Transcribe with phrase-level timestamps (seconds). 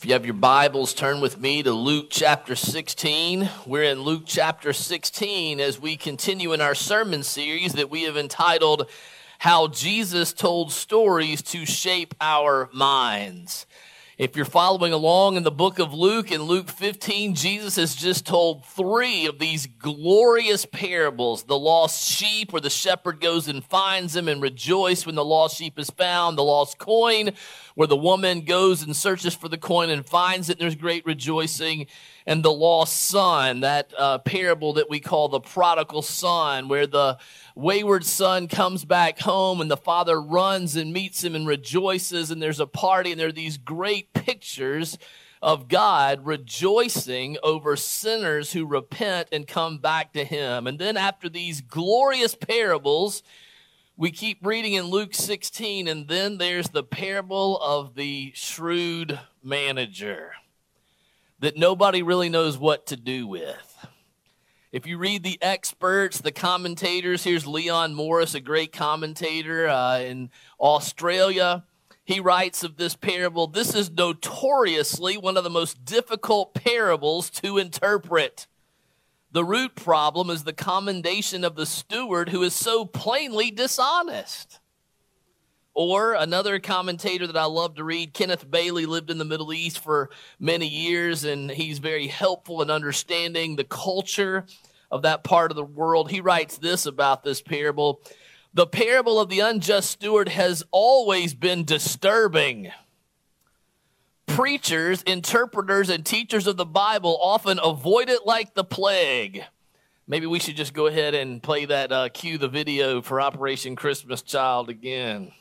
[0.00, 3.50] If you have your Bibles, turn with me to Luke chapter 16.
[3.66, 8.16] We're in Luke chapter 16 as we continue in our sermon series that we have
[8.16, 8.88] entitled
[9.40, 13.66] How Jesus Told Stories to Shape Our Minds.
[14.20, 18.26] If you're following along in the book of Luke, in Luke 15, Jesus has just
[18.26, 21.44] told three of these glorious parables.
[21.44, 25.56] The lost sheep, where the shepherd goes and finds him and rejoices when the lost
[25.56, 26.36] sheep is found.
[26.36, 27.30] The lost coin,
[27.76, 31.06] where the woman goes and searches for the coin and finds it, and there's great
[31.06, 31.86] rejoicing.
[32.30, 37.18] And the lost son, that uh, parable that we call the prodigal son, where the
[37.56, 42.40] wayward son comes back home and the father runs and meets him and rejoices, and
[42.40, 44.96] there's a party, and there are these great pictures
[45.42, 50.68] of God rejoicing over sinners who repent and come back to him.
[50.68, 53.24] And then after these glorious parables,
[53.96, 60.30] we keep reading in Luke 16, and then there's the parable of the shrewd manager
[61.40, 63.86] that nobody really knows what to do with.
[64.72, 70.30] If you read the experts, the commentators, here's Leon Morris, a great commentator uh, in
[70.60, 71.64] Australia.
[72.04, 77.58] He writes of this parable this is notoriously one of the most difficult parables to
[77.58, 78.46] interpret.
[79.32, 84.59] The root problem is the commendation of the steward who is so plainly dishonest.
[85.74, 89.78] Or another commentator that I love to read, Kenneth Bailey, lived in the Middle East
[89.78, 94.46] for many years, and he's very helpful in understanding the culture
[94.90, 96.10] of that part of the world.
[96.10, 98.02] He writes this about this parable
[98.52, 102.72] The parable of the unjust steward has always been disturbing
[104.26, 109.44] preachers, interpreters, and teachers of the Bible often avoid it like the plague.
[110.06, 113.76] Maybe we should just go ahead and play that, uh, cue the video for Operation
[113.76, 115.32] Christmas Child again.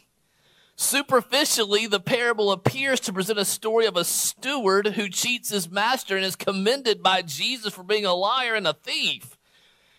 [0.81, 6.15] Superficially, the parable appears to present a story of a steward who cheats his master
[6.15, 9.37] and is commended by Jesus for being a liar and a thief.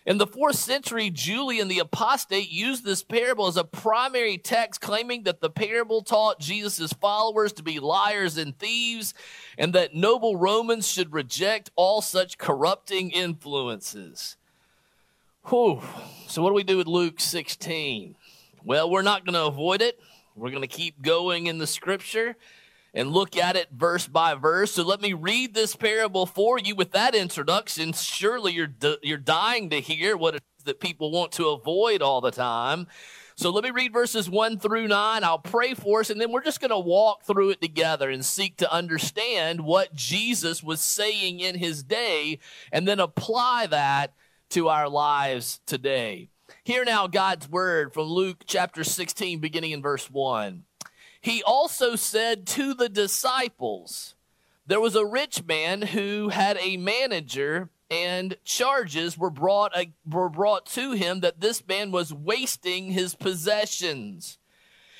[0.07, 5.21] In the fourth century, Julian the Apostate used this parable as a primary text, claiming
[5.25, 9.13] that the parable taught Jesus' followers to be liars and thieves,
[9.59, 14.35] and that noble Romans should reject all such corrupting influences.
[15.45, 15.79] Whew.
[16.27, 18.15] So, what do we do with Luke 16?
[18.65, 19.99] Well, we're not going to avoid it.
[20.41, 22.35] We're going to keep going in the scripture
[22.95, 24.71] and look at it verse by verse.
[24.71, 27.93] So let me read this parable for you with that introduction.
[27.93, 32.21] Surely you're, you're dying to hear what it is that people want to avoid all
[32.21, 32.87] the time.
[33.35, 35.23] So let me read verses 1 through 9.
[35.23, 38.25] I'll pray for us, and then we're just going to walk through it together and
[38.25, 42.39] seek to understand what Jesus was saying in his day
[42.71, 44.15] and then apply that
[44.49, 46.30] to our lives today.
[46.63, 50.63] Hear now God's word from Luke chapter 16, beginning in verse 1.
[51.19, 54.13] He also said to the disciples,
[54.67, 59.73] There was a rich man who had a manager, and charges were brought,
[60.07, 64.37] were brought to him that this man was wasting his possessions.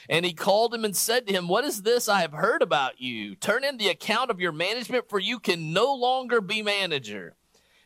[0.09, 2.99] And he called him and said to him, What is this I have heard about
[2.99, 3.35] you?
[3.35, 7.35] Turn in the account of your management, for you can no longer be manager.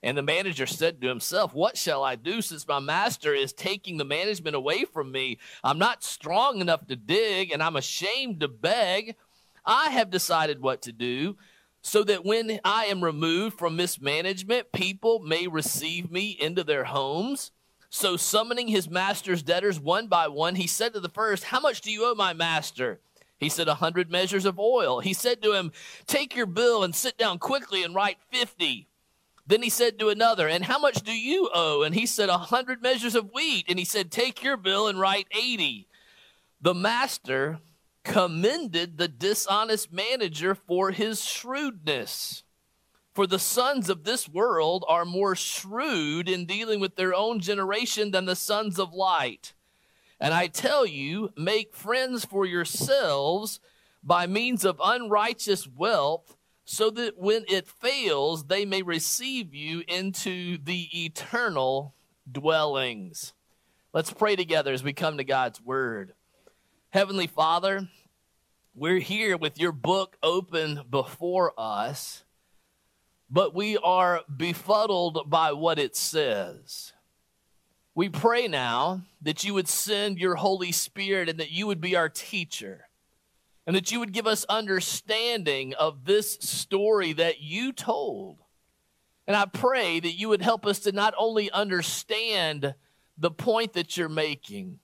[0.06, 3.98] And the manager said to himself, What shall I do since my master is taking
[3.98, 5.40] the management away from me?
[5.64, 9.16] I'm not strong enough to dig, and I'm ashamed to beg.
[9.66, 11.38] I have decided what to do
[11.82, 17.50] so that when I am removed from mismanagement, people may receive me into their homes.
[17.90, 21.82] So, summoning his master's debtors one by one, he said to the first, How much
[21.82, 23.00] do you owe my master?
[23.40, 25.00] He said, A hundred measures of oil.
[25.00, 25.72] He said to him,
[26.06, 28.88] Take your bill and sit down quickly and write fifty.
[29.48, 31.84] Then he said to another, And how much do you owe?
[31.84, 33.66] And he said, A hundred measures of wheat.
[33.70, 35.88] And he said, Take your bill and write eighty.
[36.62, 37.60] The master
[38.04, 42.44] commended the dishonest manager for his shrewdness.
[43.14, 48.12] For the sons of this world are more shrewd in dealing with their own generation
[48.12, 49.54] than the sons of light.
[50.20, 53.60] And I tell you, make friends for yourselves
[54.04, 60.58] by means of unrighteous wealth so that when it fails, they may receive you into
[60.58, 61.94] the eternal
[62.29, 63.34] dwellings.
[63.94, 66.14] Let's pray together as we come to God's word.
[66.90, 67.88] Heavenly Father,
[68.73, 72.23] we're here with your book open before us,
[73.29, 76.94] but we are befuddled by what it says.
[77.94, 81.96] We pray now that you would send your Holy Spirit and that you would be
[81.96, 82.84] our teacher
[83.66, 88.40] and that you would give us understanding of this story that you told.
[89.28, 92.76] And I pray that you would help us to not only understand
[93.17, 94.79] the point that you're making,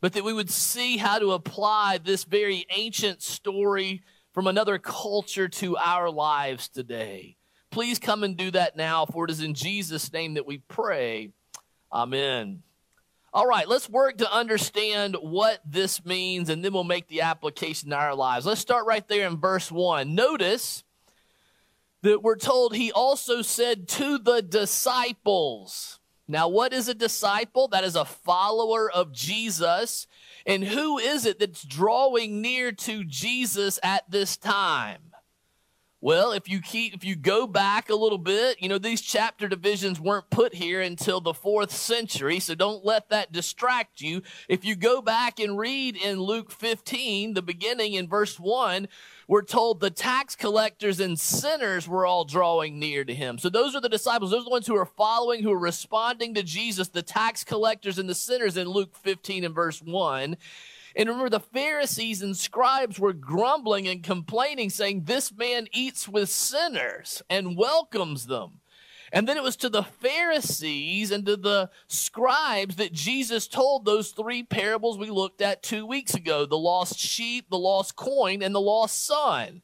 [0.00, 4.02] but that we would see how to apply this very ancient story
[4.32, 7.36] from another culture to our lives today.
[7.70, 11.30] Please come and do that now, for it is in Jesus' name that we pray.
[11.92, 12.62] Amen.
[13.36, 17.90] All right, let's work to understand what this means, and then we'll make the application
[17.90, 18.46] in our lives.
[18.46, 20.14] Let's start right there in verse 1.
[20.14, 20.84] Notice
[22.00, 26.00] that we're told he also said to the disciples.
[26.26, 27.68] Now, what is a disciple?
[27.68, 30.06] That is a follower of Jesus.
[30.46, 35.12] And who is it that's drawing near to Jesus at this time?
[36.06, 39.48] Well, if you keep if you go back a little bit, you know, these chapter
[39.48, 44.22] divisions weren't put here until the 4th century, so don't let that distract you.
[44.48, 48.86] If you go back and read in Luke 15, the beginning in verse 1,
[49.26, 53.36] we're told the tax collectors and sinners were all drawing near to him.
[53.36, 54.30] So those are the disciples.
[54.30, 57.98] Those are the ones who are following, who are responding to Jesus, the tax collectors
[57.98, 60.36] and the sinners in Luke 15 and verse 1.
[60.96, 66.30] And remember, the Pharisees and scribes were grumbling and complaining, saying, This man eats with
[66.30, 68.60] sinners and welcomes them.
[69.12, 74.10] And then it was to the Pharisees and to the scribes that Jesus told those
[74.10, 78.54] three parables we looked at two weeks ago the lost sheep, the lost coin, and
[78.54, 79.62] the lost son.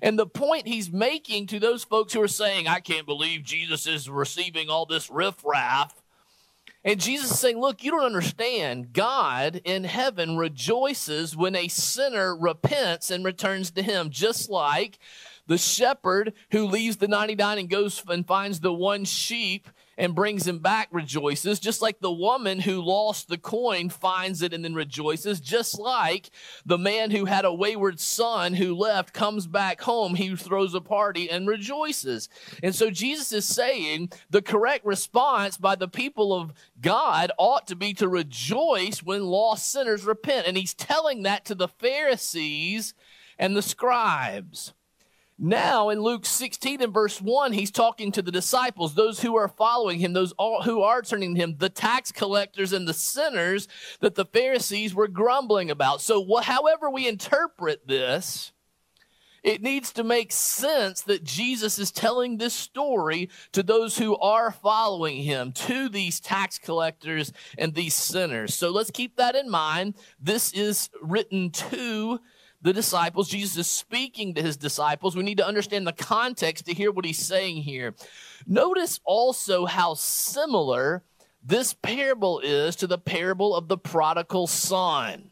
[0.00, 3.86] And the point he's making to those folks who are saying, I can't believe Jesus
[3.86, 5.92] is receiving all this riffraff.
[6.84, 8.92] And Jesus is saying, Look, you don't understand.
[8.92, 14.98] God in heaven rejoices when a sinner repents and returns to him, just like
[15.46, 20.46] the shepherd who leaves the 99 and goes and finds the one sheep and brings
[20.46, 24.74] him back rejoices, just like the woman who lost the coin finds it and then
[24.74, 26.30] rejoices, just like
[26.64, 30.80] the man who had a wayward son who left comes back home, he throws a
[30.80, 32.28] party and rejoices.
[32.62, 37.74] And so Jesus is saying the correct response by the people of God ought to
[37.74, 40.46] be to rejoice when lost sinners repent.
[40.46, 42.94] And he's telling that to the Pharisees
[43.36, 44.74] and the scribes.
[45.40, 49.46] Now, in Luke 16 and verse 1, he's talking to the disciples, those who are
[49.46, 53.68] following him, those who are turning to him, the tax collectors and the sinners
[54.00, 56.00] that the Pharisees were grumbling about.
[56.00, 58.50] So, however we interpret this,
[59.44, 64.50] it needs to make sense that Jesus is telling this story to those who are
[64.50, 68.52] following him, to these tax collectors and these sinners.
[68.52, 69.94] So let's keep that in mind.
[70.20, 72.18] This is written to
[72.62, 73.28] the disciples.
[73.28, 75.16] Jesus is speaking to his disciples.
[75.16, 77.94] We need to understand the context to hear what he's saying here.
[78.46, 81.02] Notice also how similar
[81.42, 85.30] this parable is to the parable of the prodigal son.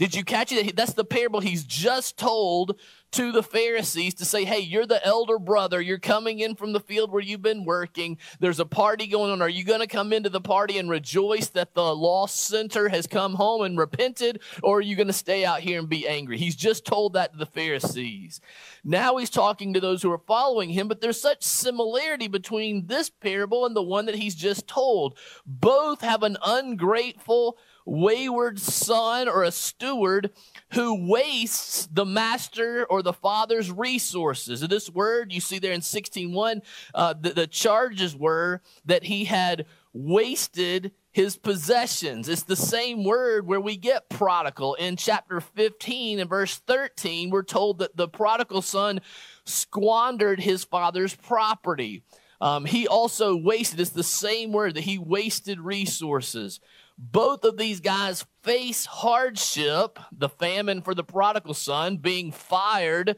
[0.00, 0.76] Did you catch it?
[0.76, 2.80] That's the parable he's just told
[3.10, 5.78] to the Pharisees to say, Hey, you're the elder brother.
[5.78, 8.16] You're coming in from the field where you've been working.
[8.38, 9.42] There's a party going on.
[9.42, 13.06] Are you going to come into the party and rejoice that the lost center has
[13.06, 14.40] come home and repented?
[14.62, 16.38] Or are you going to stay out here and be angry?
[16.38, 18.40] He's just told that to the Pharisees.
[18.82, 23.10] Now he's talking to those who are following him, but there's such similarity between this
[23.10, 25.18] parable and the one that he's just told.
[25.44, 30.30] Both have an ungrateful, wayward son or a steward
[30.72, 34.62] who wastes the master or the father's resources.
[34.62, 36.62] And this word you see there in 16.1,
[36.94, 42.28] uh, the, the charges were that he had wasted his possessions.
[42.28, 44.74] It's the same word where we get prodigal.
[44.74, 49.00] In chapter 15 and verse 13, we're told that the prodigal son
[49.44, 52.04] squandered his father's property.
[52.40, 56.60] Um, he also wasted, it's the same word that he wasted resources.
[56.96, 63.16] Both of these guys face hardship, the famine for the prodigal son, being fired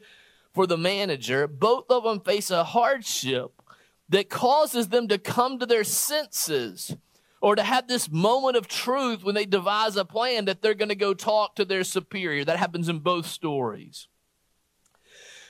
[0.53, 1.47] for the manager.
[1.47, 3.61] Both of them face a hardship
[4.09, 6.95] that causes them to come to their senses
[7.41, 10.89] or to have this moment of truth when they devise a plan that they're going
[10.89, 12.45] to go talk to their superior.
[12.45, 14.07] That happens in both stories.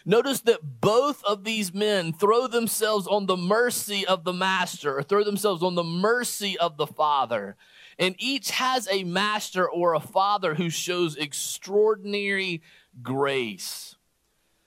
[0.06, 5.04] Notice that both of these men throw themselves on the mercy of the master or
[5.04, 7.56] throw themselves on the mercy of the father.
[7.98, 12.62] And each has a master or a father who shows extraordinary
[13.02, 13.96] grace.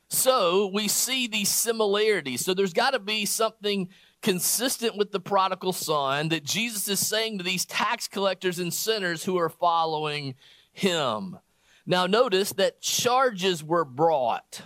[0.08, 2.44] So we see these similarities.
[2.44, 3.88] So there's got to be something
[4.22, 9.24] consistent with the prodigal son that Jesus is saying to these tax collectors and sinners
[9.24, 10.34] who are following
[10.72, 11.38] him.
[11.84, 14.62] Now, notice that charges were brought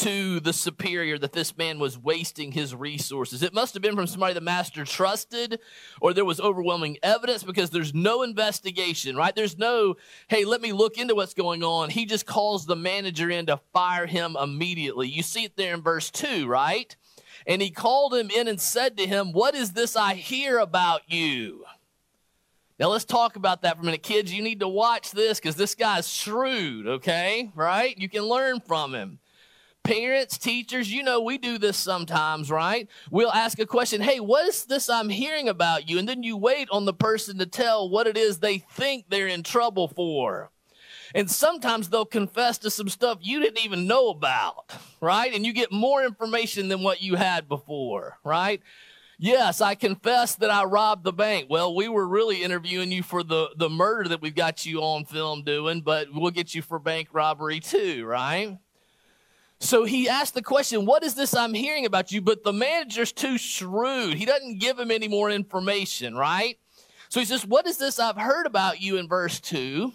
[0.00, 3.42] to the superior that this man was wasting his resources.
[3.42, 5.60] It must have been from somebody the master trusted,
[6.00, 9.36] or there was overwhelming evidence because there's no investigation, right?
[9.36, 9.96] There's no,
[10.28, 11.90] hey, let me look into what's going on.
[11.90, 15.06] He just calls the manager in to fire him immediately.
[15.06, 16.96] You see it there in verse 2, right?
[17.46, 21.02] And he called him in and said to him, What is this I hear about
[21.08, 21.64] you?
[22.78, 24.02] Now let's talk about that for a minute.
[24.02, 27.50] Kids, you need to watch this because this guy's shrewd, okay?
[27.54, 27.98] Right?
[27.98, 29.18] You can learn from him.
[29.82, 32.88] Parents, teachers, you know, we do this sometimes, right?
[33.10, 35.98] We'll ask a question, hey, what is this I'm hearing about you?
[35.98, 39.26] And then you wait on the person to tell what it is they think they're
[39.26, 40.50] in trouble for.
[41.14, 44.70] And sometimes they'll confess to some stuff you didn't even know about,
[45.00, 45.34] right?
[45.34, 48.62] And you get more information than what you had before, right?
[49.18, 51.48] Yes, I confess that I robbed the bank.
[51.50, 55.04] Well, we were really interviewing you for the, the murder that we've got you on
[55.04, 58.58] film doing, but we'll get you for bank robbery too, right?
[59.60, 62.22] So he asked the question, What is this I'm hearing about you?
[62.22, 64.14] But the manager's too shrewd.
[64.14, 66.58] He doesn't give him any more information, right?
[67.10, 69.92] So he says, What is this I've heard about you in verse 2?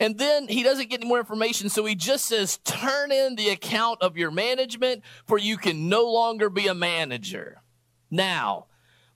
[0.00, 3.50] And then he doesn't get any more information, so he just says, Turn in the
[3.50, 7.62] account of your management, for you can no longer be a manager.
[8.10, 8.66] Now,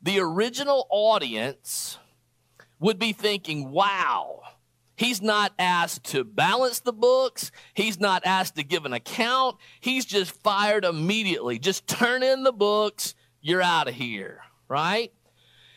[0.01, 1.99] the original audience
[2.79, 4.43] would be thinking, Wow,
[4.99, 7.53] He's not asked to balance the books.
[7.73, 9.57] He's not asked to give an account.
[9.79, 11.61] He's just fired immediately.
[11.61, 13.15] Just turn in the books.
[13.41, 15.13] You're out of here, right?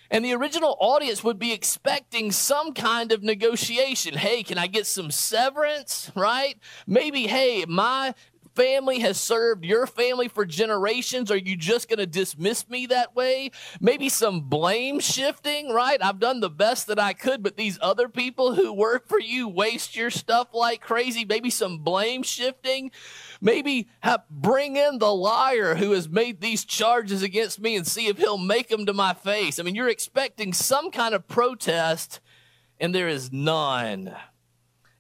[0.10, 4.16] And the original audience would be expecting some kind of negotiation.
[4.16, 6.56] Hey, can I get some severance, right?
[6.88, 8.16] Maybe, hey, my
[8.56, 11.32] family has served your family for generations.
[11.32, 13.52] Are you just going to dismiss me that way?
[13.80, 16.04] Maybe some blame shifting, right?
[16.04, 19.48] I've done the best that I could, but these other people who work for you
[19.48, 21.26] waste your stuff like crazy.
[21.26, 22.92] Maybe some blame shifting.
[23.40, 28.08] Maybe have, bring in the liar who has made these charges against me and see
[28.08, 29.60] if he'll make them to my face.
[29.60, 32.20] I mean, you're expecting some kind of protest,
[32.80, 34.16] and there is none.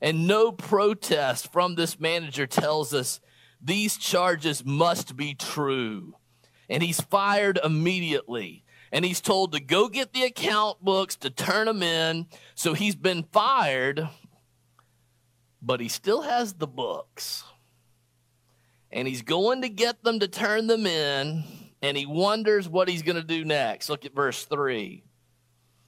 [0.01, 3.19] And no protest from this manager tells us
[3.63, 6.15] these charges must be true.
[6.69, 8.63] And he's fired immediately.
[8.91, 12.27] And he's told to go get the account books to turn them in.
[12.55, 14.07] So he's been fired,
[15.61, 17.43] but he still has the books.
[18.91, 21.43] And he's going to get them to turn them in.
[21.81, 23.89] And he wonders what he's going to do next.
[23.89, 25.03] Look at verse 3.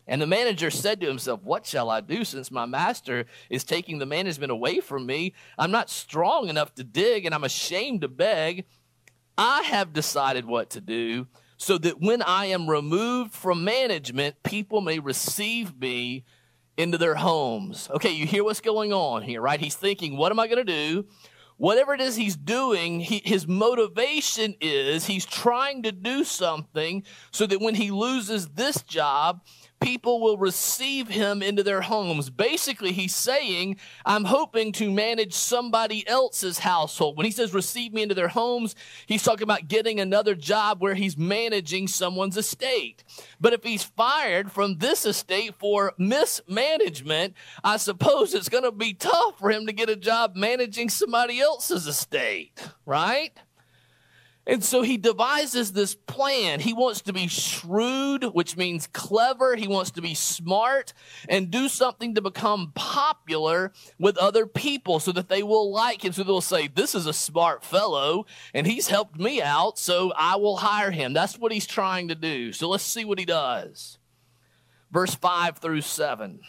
[0.08, 4.00] And the manager said to himself, What shall I do since my master is taking
[4.00, 5.34] the management away from me?
[5.58, 8.66] I'm not strong enough to dig and I'm ashamed to beg.
[9.38, 14.82] I have decided what to do so that when I am removed from management, people
[14.82, 16.26] may receive me
[16.78, 17.90] into their homes.
[17.92, 19.60] Okay, you hear what's going on here, right?
[19.60, 21.06] He's thinking, What am I going to do?
[21.58, 27.46] Whatever it is he's doing, he, his motivation is he's trying to do something so
[27.46, 29.42] that when he loses this job,
[29.84, 32.30] people will receive him into their homes.
[32.30, 33.76] Basically, he's saying,
[34.06, 37.18] I'm hoping to manage somebody else's household.
[37.18, 38.76] When he says receive me into their homes,
[39.06, 43.04] he's talking about getting another job where he's managing someone's estate.
[43.42, 48.94] But if he's fired from this estate for mismanagement, I suppose it's going to be
[48.94, 53.38] tough for him to get a job managing somebody else's estate, right?
[54.46, 56.60] And so he devises this plan.
[56.60, 59.56] He wants to be shrewd, which means clever.
[59.56, 60.94] He wants to be smart
[61.30, 66.12] and do something to become popular with other people so that they will like him.
[66.12, 70.36] So they'll say, This is a smart fellow and he's helped me out, so I
[70.36, 71.14] will hire him.
[71.14, 72.52] That's what he's trying to do.
[72.52, 73.98] So let's see what he does.
[74.92, 76.42] Verse 5 through 7.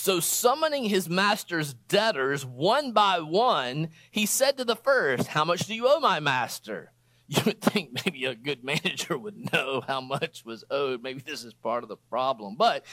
[0.00, 5.66] So, summoning his master's debtors one by one, he said to the first, How much
[5.66, 6.92] do you owe my master?
[7.28, 11.00] You would think maybe a good manager would know how much was owed.
[11.00, 12.56] Maybe this is part of the problem.
[12.56, 12.84] But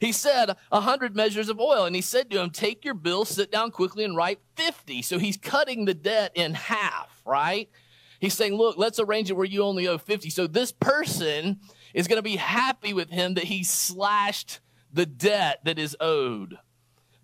[0.00, 1.84] he said, A hundred measures of oil.
[1.84, 5.02] And he said to him, Take your bill, sit down quickly, and write 50.
[5.02, 7.70] So he's cutting the debt in half, right?
[8.20, 10.30] He's saying, Look, let's arrange it where you only owe 50.
[10.30, 11.60] So this person
[11.94, 14.60] is going to be happy with him that he slashed
[14.92, 16.58] the debt that is owed.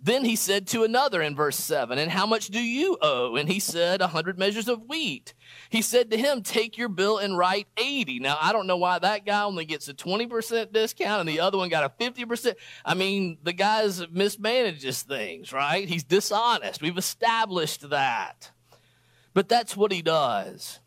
[0.05, 3.37] Then he said to another in verse 7, And how much do you owe?
[3.37, 5.33] And he said, A hundred measures of wheat.
[5.71, 8.19] He said to him, Take your bill and write 80.
[8.19, 11.57] Now, I don't know why that guy only gets a 20% discount and the other
[11.57, 12.55] one got a 50%.
[12.85, 15.89] I mean, the guy's mismanages things, right?
[15.89, 16.83] He's dishonest.
[16.83, 18.51] We've established that.
[19.35, 20.81] But that's what he does.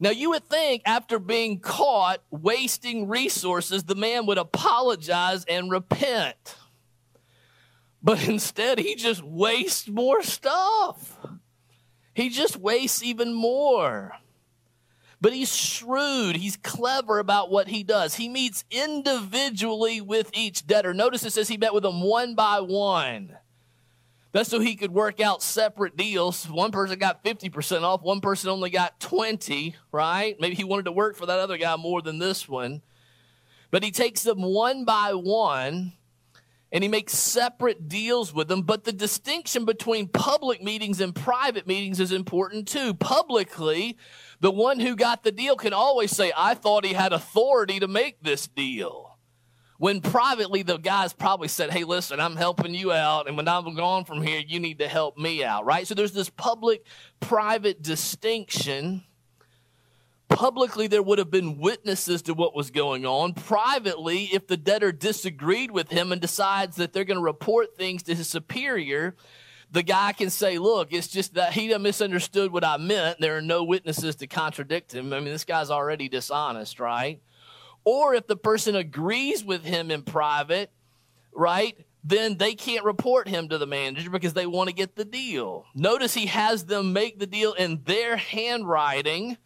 [0.00, 6.56] Now, you would think after being caught wasting resources, the man would apologize and repent.
[8.02, 11.18] But instead, he just wastes more stuff.
[12.14, 14.12] He just wastes even more.
[15.20, 16.36] But he's shrewd.
[16.36, 18.14] He's clever about what he does.
[18.14, 20.94] He meets individually with each debtor.
[20.94, 23.36] Notice it says he met with them one by one.
[24.32, 26.48] That's so he could work out separate deals.
[26.48, 30.36] One person got 50% off, one person only got 20, right?
[30.38, 32.82] Maybe he wanted to work for that other guy more than this one.
[33.70, 35.92] But he takes them one by one
[36.70, 38.62] and he makes separate deals with them.
[38.62, 42.92] But the distinction between public meetings and private meetings is important too.
[42.92, 43.96] Publicly,
[44.40, 47.88] the one who got the deal can always say, I thought he had authority to
[47.88, 49.07] make this deal.
[49.78, 53.28] When privately, the guys probably said, Hey, listen, I'm helping you out.
[53.28, 55.86] And when I'm gone from here, you need to help me out, right?
[55.86, 56.84] So there's this public
[57.20, 59.04] private distinction.
[60.28, 63.34] Publicly, there would have been witnesses to what was going on.
[63.34, 68.02] Privately, if the debtor disagreed with him and decides that they're going to report things
[68.04, 69.14] to his superior,
[69.70, 73.20] the guy can say, Look, it's just that he misunderstood what I meant.
[73.20, 75.12] There are no witnesses to contradict him.
[75.12, 77.20] I mean, this guy's already dishonest, right?
[77.90, 80.70] Or if the person agrees with him in private,
[81.32, 81.74] right?
[82.04, 85.64] Then they can't report him to the manager because they want to get the deal.
[85.74, 89.38] Notice he has them make the deal in their handwriting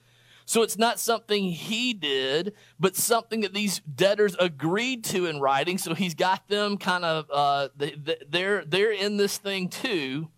[0.45, 5.79] so it's not something he did, but something that these debtors agreed to in writing.
[5.79, 7.69] So he's got them kind of, uh,
[8.29, 10.29] they're, they're in this thing too.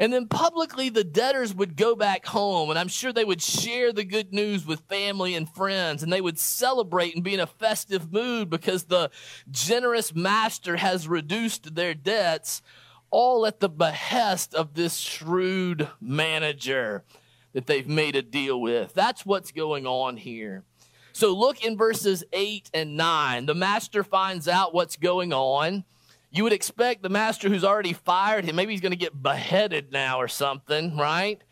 [0.00, 3.92] And then publicly, the debtors would go back home, and I'm sure they would share
[3.92, 7.46] the good news with family and friends, and they would celebrate and be in a
[7.46, 9.10] festive mood because the
[9.50, 12.62] generous master has reduced their debts,
[13.10, 17.04] all at the behest of this shrewd manager
[17.52, 18.94] that they've made a deal with.
[18.94, 20.64] That's what's going on here.
[21.12, 23.44] So look in verses 8 and 9.
[23.44, 25.84] The master finds out what's going on.
[26.30, 29.92] You would expect the master who's already fired him, maybe he's going to get beheaded
[29.92, 31.42] now or something, right?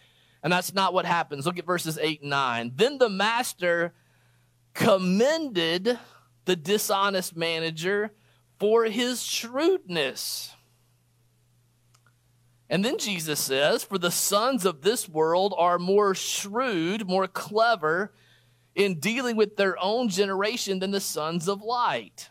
[0.43, 1.47] And that's not what happens.
[1.47, 2.73] Look at verses 8 and 9.
[2.77, 3.93] Then the master
[4.73, 5.99] commended
[6.45, 8.13] the dishonest manager
[8.59, 10.55] for his shrewdness.
[12.71, 18.13] And then Jesus says, For the sons of this world are more shrewd, more clever
[18.75, 22.31] in dealing with their own generation than the sons of light.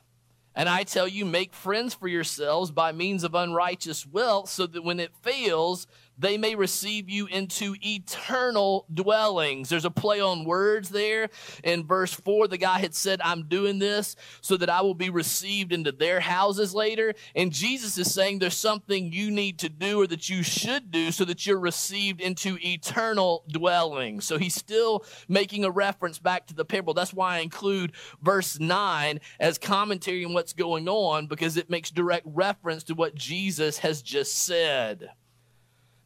[0.58, 4.84] And I tell you, make friends for yourselves by means of unrighteous wealth, so that
[4.84, 5.86] when it fails,
[6.18, 9.70] they may receive you into eternal dwellings.
[9.70, 11.30] There's a play on words there.
[11.64, 15.10] In verse 4, the guy had said, I'm doing this so that I will be
[15.10, 17.14] received into their houses later.
[17.36, 21.12] And Jesus is saying there's something you need to do or that you should do
[21.12, 24.26] so that you're received into eternal dwellings.
[24.26, 26.94] So he's still making a reference back to the parable.
[26.94, 31.92] That's why I include verse 9 as commentary on what's going on because it makes
[31.92, 35.12] direct reference to what Jesus has just said.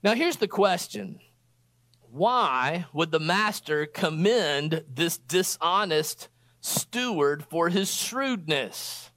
[0.03, 1.19] Now, here's the question
[2.09, 9.11] Why would the master commend this dishonest steward for his shrewdness?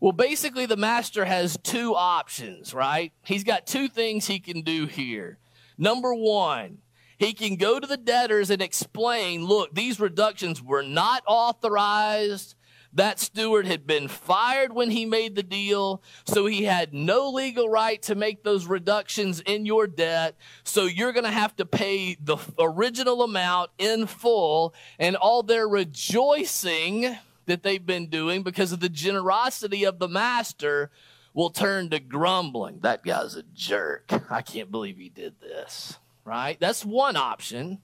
[0.00, 3.12] Well, basically, the master has two options, right?
[3.24, 5.38] He's got two things he can do here.
[5.78, 6.78] Number one,
[7.18, 12.54] he can go to the debtors and explain look, these reductions were not authorized.
[12.94, 17.68] That steward had been fired when he made the deal, so he had no legal
[17.68, 20.36] right to make those reductions in your debt.
[20.62, 25.66] So you're going to have to pay the original amount in full, and all their
[25.66, 30.92] rejoicing that they've been doing because of the generosity of the master
[31.34, 32.78] will turn to grumbling.
[32.82, 34.12] That guy's a jerk.
[34.30, 36.58] I can't believe he did this, right?
[36.60, 37.80] That's one option.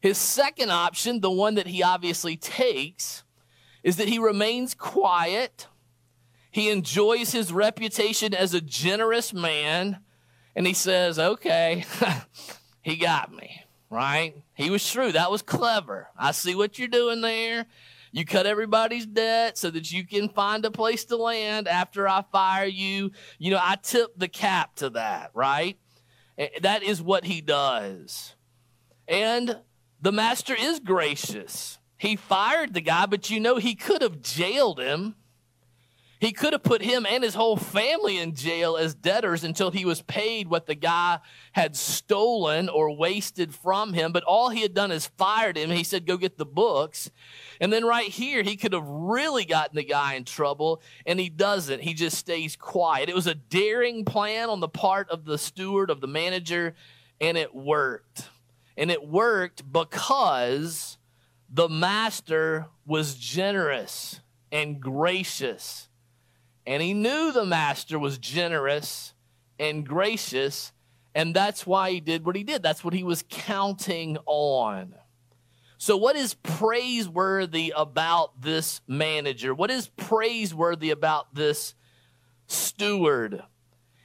[0.00, 3.22] His second option, the one that he obviously takes,
[3.82, 5.66] is that he remains quiet.
[6.50, 10.00] He enjoys his reputation as a generous man.
[10.54, 11.84] And he says, okay,
[12.82, 14.34] he got me, right?
[14.54, 15.14] He was shrewd.
[15.14, 16.08] That was clever.
[16.16, 17.66] I see what you're doing there.
[18.12, 22.24] You cut everybody's debt so that you can find a place to land after I
[22.32, 23.10] fire you.
[23.38, 25.78] You know, I tip the cap to that, right?
[26.62, 28.34] That is what he does.
[29.06, 29.58] And
[30.00, 31.75] the master is gracious.
[31.98, 35.16] He fired the guy, but you know, he could have jailed him.
[36.18, 39.84] He could have put him and his whole family in jail as debtors until he
[39.84, 41.18] was paid what the guy
[41.52, 44.12] had stolen or wasted from him.
[44.12, 45.70] But all he had done is fired him.
[45.70, 47.10] He said, Go get the books.
[47.60, 51.28] And then right here, he could have really gotten the guy in trouble, and he
[51.28, 51.82] doesn't.
[51.82, 53.10] He just stays quiet.
[53.10, 56.74] It was a daring plan on the part of the steward, of the manager,
[57.20, 58.30] and it worked.
[58.78, 60.96] And it worked because
[61.48, 65.88] the master was generous and gracious.
[66.66, 69.14] And he knew the master was generous
[69.58, 70.72] and gracious.
[71.14, 72.62] And that's why he did what he did.
[72.62, 74.94] That's what he was counting on.
[75.78, 79.54] So, what is praiseworthy about this manager?
[79.54, 81.74] What is praiseworthy about this
[82.46, 83.42] steward?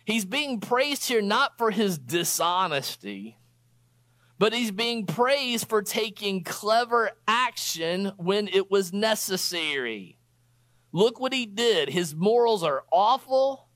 [0.06, 3.38] He's being praised here not for his dishonesty,
[4.42, 10.18] but he's being praised for taking clever action when it was necessary.
[10.92, 11.90] Look what he did.
[11.90, 13.68] His morals are awful,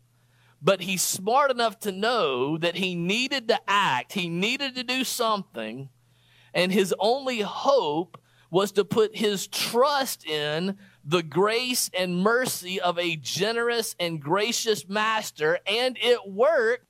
[0.59, 5.03] but he's smart enough to know that he needed to act, he needed to do
[5.03, 5.89] something,
[6.51, 12.97] and his only hope was to put his trust in the grace and mercy of
[12.97, 16.87] a generous and gracious master, and it worked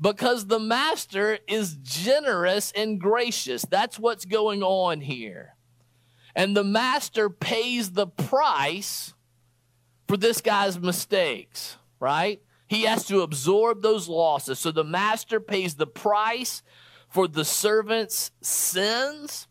[0.00, 3.62] because the master is generous and gracious.
[3.62, 5.54] That's what's going on here.
[6.34, 9.14] And the master pays the price
[10.06, 12.42] for this guy's mistakes, right?
[12.68, 14.58] He has to absorb those losses.
[14.58, 16.62] So the master pays the price
[17.08, 19.48] for the servant's sins.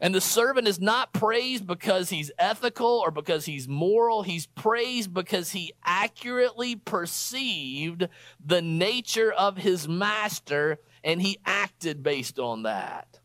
[0.00, 4.22] And the servant is not praised because he's ethical or because he's moral.
[4.22, 8.08] He's praised because he accurately perceived
[8.44, 13.18] the nature of his master and he acted based on that.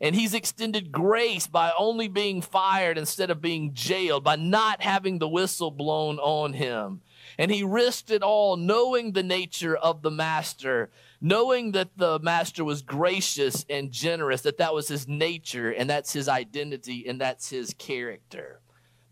[0.00, 5.18] And he's extended grace by only being fired instead of being jailed, by not having
[5.18, 7.00] the whistle blown on him.
[7.38, 12.64] And he risked it all, knowing the nature of the master, knowing that the master
[12.64, 17.50] was gracious and generous, that that was his nature, and that's his identity, and that's
[17.50, 18.60] his character.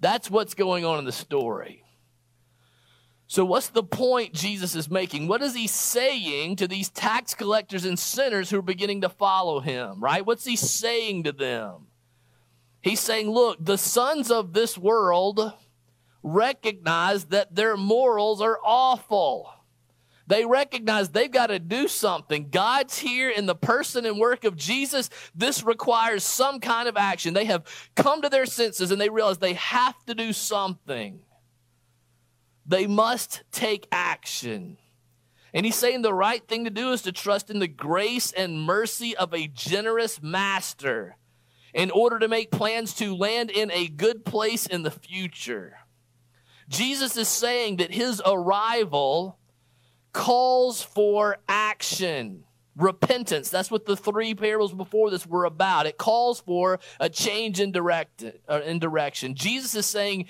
[0.01, 1.85] That's what's going on in the story.
[3.33, 5.27] So, what's the point Jesus is making?
[5.27, 9.61] What is he saying to these tax collectors and sinners who are beginning to follow
[9.61, 10.27] him, right?
[10.27, 11.87] What's he saying to them?
[12.83, 15.55] He's saying, look, the sons of this world
[16.23, 19.53] recognize that their morals are awful.
[20.27, 22.49] They recognize they've got to do something.
[22.51, 25.11] God's here in the person and work of Jesus.
[25.35, 27.35] This requires some kind of action.
[27.35, 27.65] They have
[27.97, 31.21] come to their senses and they realize they have to do something.
[32.65, 34.79] They must take action.
[35.53, 38.63] And he's saying the right thing to do is to trust in the grace and
[38.63, 41.17] mercy of a generous master
[41.75, 45.75] in order to make plans to land in a good place in the future.
[46.69, 49.39] Jesus is saying that his arrival
[50.13, 52.45] calls for action,
[52.77, 53.51] repentance.
[53.51, 55.87] That's what the three parables before this were about.
[55.87, 59.35] It calls for a change in, direct, uh, in direction.
[59.35, 60.27] Jesus is saying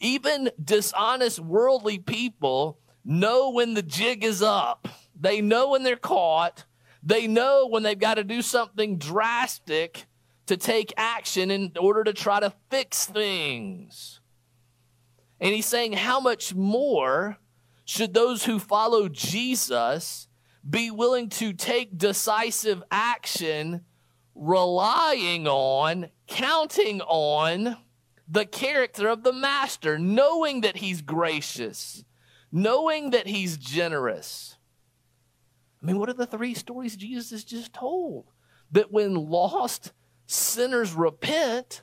[0.00, 4.88] even dishonest worldly people know when the jig is up.
[5.18, 6.64] They know when they're caught.
[7.02, 10.06] They know when they've got to do something drastic
[10.46, 14.20] to take action in order to try to fix things.
[15.42, 17.36] And he's saying, how much more
[17.84, 20.28] should those who follow Jesus
[20.68, 23.84] be willing to take decisive action,
[24.36, 27.76] relying on, counting on,
[28.28, 32.04] the character of the master, knowing that he's gracious,
[32.52, 34.56] knowing that he's generous.
[35.82, 38.26] I mean, what are the three stories Jesus has just told?
[38.70, 39.92] That when lost
[40.26, 41.82] sinners repent,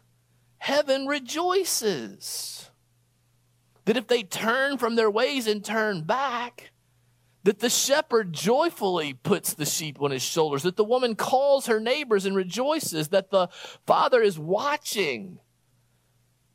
[0.60, 2.69] heaven rejoices.
[3.86, 6.72] That if they turn from their ways and turn back,
[7.44, 11.80] that the shepherd joyfully puts the sheep on his shoulders, that the woman calls her
[11.80, 13.48] neighbors and rejoices, that the
[13.88, 15.39] father is watching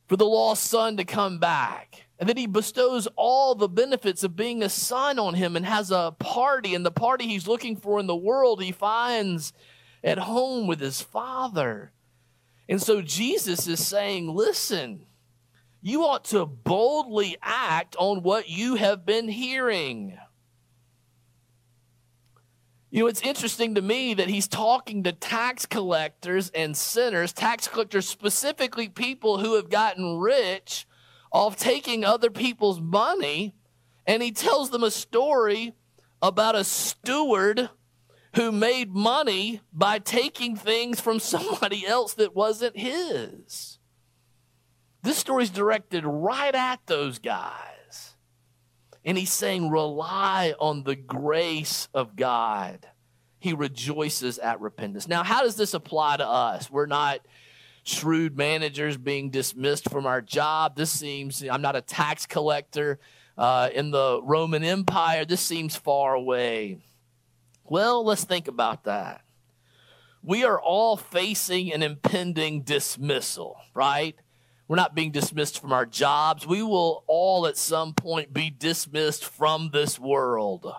[0.07, 2.07] for the lost son to come back.
[2.19, 5.91] And that he bestows all the benefits of being a son on him and has
[5.91, 6.75] a party.
[6.75, 9.53] And the party he's looking for in the world, he finds
[10.05, 11.91] at home with his father.
[12.69, 15.07] And so Jesus is saying, listen,
[15.87, 20.19] you ought to boldly act on what you have been hearing.
[22.91, 27.69] You know, it's interesting to me that he's talking to tax collectors and sinners, tax
[27.69, 30.87] collectors, specifically people who have gotten rich
[31.31, 33.55] off taking other people's money.
[34.07, 35.75] And he tells them a story
[36.23, 37.69] about a steward
[38.37, 43.74] who made money by taking things from somebody else that wasn't his.
[45.05, 48.15] This story's directed right at those guys.
[49.05, 52.89] And he's saying, rely on the grace of God.
[53.39, 55.07] He rejoices at repentance.
[55.07, 56.71] Now, how does this apply to us?
[56.71, 57.21] We're not
[57.83, 60.75] shrewd managers being dismissed from our job.
[60.75, 62.99] This seems, I'm not a tax collector
[63.37, 65.27] uh, in the Roman Empire.
[65.27, 66.79] This seems far away.
[67.63, 69.21] Well, let's think about that.
[70.23, 74.17] We are all facing an impending dismissal, right?
[74.67, 76.47] We're not being dismissed from our jobs.
[76.47, 80.73] We will all at some point be dismissed from this world.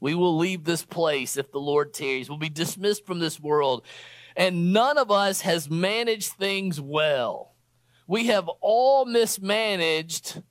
[0.00, 2.28] We will leave this place if the Lord tarries.
[2.28, 3.84] We'll be dismissed from this world.
[4.36, 7.54] And none of us has managed things well.
[8.06, 10.42] We have all mismanaged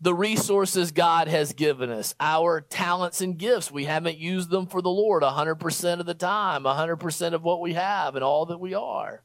[0.00, 3.70] the resources God has given us, our talents and gifts.
[3.70, 7.74] We haven't used them for the Lord 100% of the time, 100% of what we
[7.74, 9.22] have and all that we are.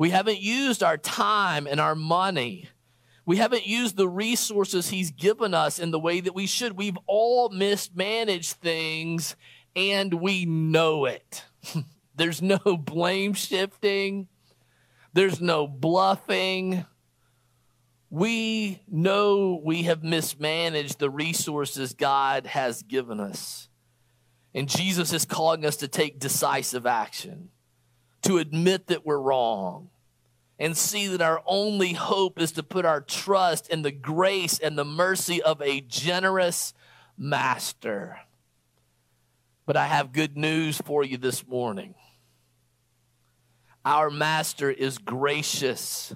[0.00, 2.70] We haven't used our time and our money.
[3.26, 6.78] We haven't used the resources He's given us in the way that we should.
[6.78, 9.36] We've all mismanaged things
[9.76, 11.44] and we know it.
[12.16, 14.28] There's no blame shifting,
[15.12, 16.86] there's no bluffing.
[18.08, 23.68] We know we have mismanaged the resources God has given us.
[24.54, 27.50] And Jesus is calling us to take decisive action,
[28.22, 29.90] to admit that we're wrong,
[30.58, 34.76] and see that our only hope is to put our trust in the grace and
[34.76, 36.74] the mercy of a generous
[37.16, 38.18] master.
[39.64, 41.94] But I have good news for you this morning.
[43.84, 46.14] Our master is gracious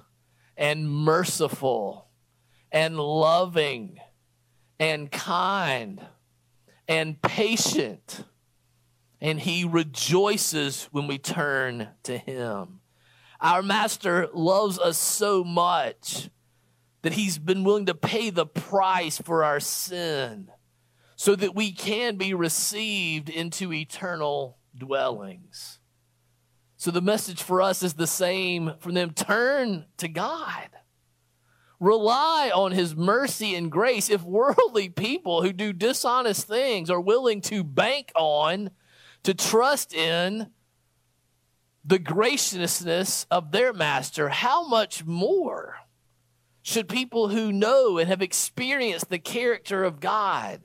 [0.55, 2.07] and merciful
[2.71, 3.99] and loving
[4.79, 6.05] and kind
[6.87, 8.23] and patient.
[9.25, 12.81] And he rejoices when we turn to him.
[13.41, 16.29] Our master loves us so much
[17.01, 20.51] that he's been willing to pay the price for our sin
[21.15, 25.79] so that we can be received into eternal dwellings.
[26.77, 30.69] So the message for us is the same from them turn to God.
[31.79, 34.07] Rely on his mercy and grace.
[34.07, 38.69] If worldly people who do dishonest things are willing to bank on,
[39.25, 40.51] to trust in
[41.83, 45.77] the graciousness of their master, how much more
[46.61, 50.61] should people who know and have experienced the character of God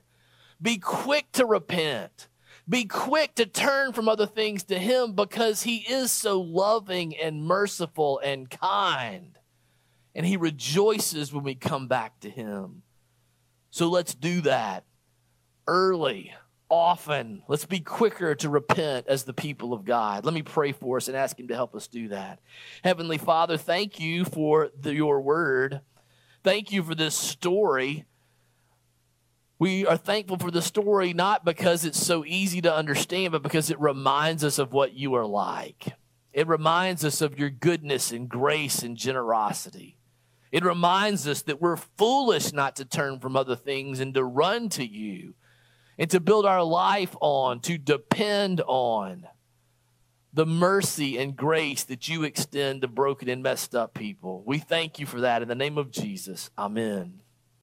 [0.61, 2.27] be quick to repent?
[2.69, 7.43] Be quick to turn from other things to Him because He is so loving and
[7.43, 9.39] merciful and kind.
[10.13, 12.83] And He rejoices when we come back to Him.
[13.71, 14.85] So let's do that
[15.67, 16.31] early,
[16.71, 17.43] often.
[17.47, 20.25] Let's be quicker to repent as the people of God.
[20.25, 22.39] Let me pray for us and ask Him to help us do that.
[22.83, 25.81] Heavenly Father, thank you for the, your word.
[26.43, 28.05] Thank you for this story
[29.61, 33.69] we are thankful for the story not because it's so easy to understand, but because
[33.69, 35.93] it reminds us of what you are like.
[36.33, 39.99] It reminds us of your goodness and grace and generosity.
[40.51, 44.67] It reminds us that we're foolish not to turn from other things and to run
[44.69, 45.35] to you
[46.01, 49.27] and to build our life on, to depend on
[50.33, 54.41] the mercy and grace that you extend to broken and messed up people.
[54.43, 56.49] We thank you for that in the name of Jesus.
[56.57, 57.20] Amen.